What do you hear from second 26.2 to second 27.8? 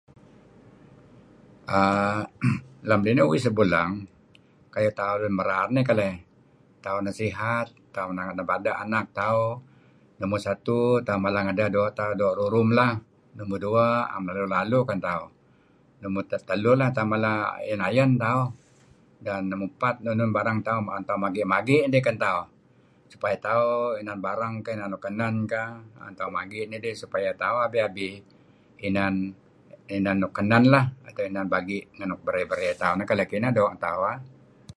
magi' nidih supaya tauh